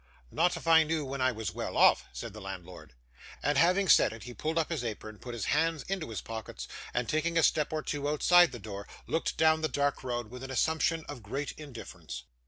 [0.31, 2.95] 'Not if I knew when I was well off,' said the landlord.
[3.43, 6.67] And having said it he pulled up his apron, put his hands into his pockets,
[6.91, 10.41] and, taking a step or two outside the door, looked down the dark road with
[10.41, 12.23] an assumption of great indifference.